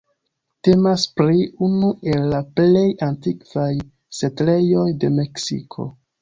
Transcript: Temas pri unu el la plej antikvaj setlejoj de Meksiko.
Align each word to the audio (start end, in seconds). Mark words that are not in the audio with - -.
Temas 0.67 1.01
pri 1.19 1.43
unu 1.67 1.89
el 2.13 2.25
la 2.31 2.39
plej 2.61 2.87
antikvaj 3.09 3.67
setlejoj 4.23 4.87
de 5.05 5.13
Meksiko. 5.21 5.89